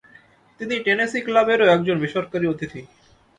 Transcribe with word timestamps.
তিনি 0.59 0.75
টেনেসী 0.85 1.19
ক্লাবেরও 1.25 1.71
একজন 1.75 1.97
বেসরকারী 1.99 2.45
অতিথি। 2.47 2.81